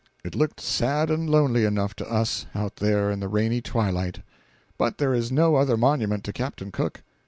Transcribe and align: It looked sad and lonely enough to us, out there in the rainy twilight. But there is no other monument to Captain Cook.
It 0.23 0.33
looked 0.33 0.59
sad 0.59 1.11
and 1.11 1.29
lonely 1.29 1.63
enough 1.63 1.93
to 1.97 2.09
us, 2.11 2.47
out 2.55 2.77
there 2.77 3.11
in 3.11 3.19
the 3.19 3.27
rainy 3.27 3.61
twilight. 3.61 4.23
But 4.79 4.97
there 4.97 5.13
is 5.13 5.31
no 5.31 5.57
other 5.57 5.77
monument 5.77 6.23
to 6.23 6.33
Captain 6.33 6.71
Cook. 6.71 7.03